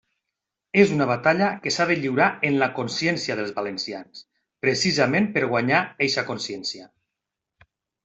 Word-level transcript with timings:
És 0.83 0.93
una 0.95 1.05
batalla 1.11 1.49
que 1.65 1.73
s'ha 1.75 1.87
de 1.91 1.97
lliurar 1.99 2.31
en 2.49 2.57
la 2.63 2.71
consciència 2.79 3.37
dels 3.43 3.53
valencians, 3.61 4.25
precisament 4.67 5.33
per 5.39 5.47
guanyar 5.55 5.87
eixa 6.09 6.29
consciència. 6.35 6.93